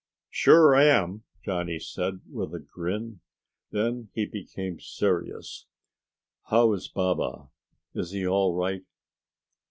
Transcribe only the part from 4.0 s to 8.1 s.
he became serious. "How is Baba? Is